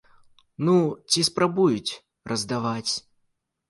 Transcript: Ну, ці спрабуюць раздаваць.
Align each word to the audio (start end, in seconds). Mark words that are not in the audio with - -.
Ну, 0.69 0.75
ці 1.11 1.25
спрабуюць 1.29 1.93
раздаваць. 2.35 2.93